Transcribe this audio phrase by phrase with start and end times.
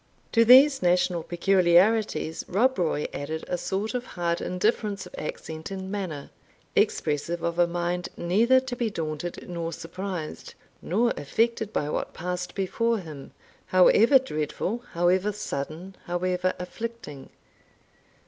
[0.31, 5.91] To these national peculiarities Rob Roy added a sort of hard indifference of accent and
[5.91, 6.31] manner,
[6.75, 12.55] expressive of a mind neither to be daunted, nor surprised, nor affected by what passed
[12.55, 13.29] before him,
[13.67, 17.29] however dreadful, however sudden, however afflicting.